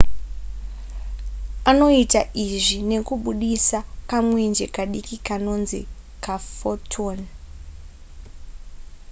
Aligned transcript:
anoita 1.69 2.21
izvi 2.43 2.77
nekubudisa 2.91 3.79
kamwenje 4.09 4.65
kadiki 4.75 5.15
kanonzi 5.27 5.79
ka 6.23 6.35
photon 6.57 7.19